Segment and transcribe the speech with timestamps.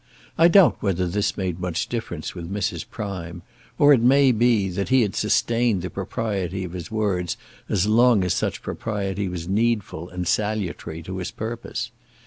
[0.35, 2.83] I doubt whether this made much difference with Mrs.
[2.89, 3.43] Prime;
[3.77, 7.37] or it may be, that he had sustained the propriety of his words
[7.69, 11.91] as long as such propriety was needful and salutary to his purpose.